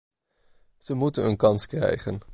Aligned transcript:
Ze 0.77 0.93
moeten 0.93 1.25
een 1.25 1.37
kans 1.37 1.65
krijgen. 1.67 2.19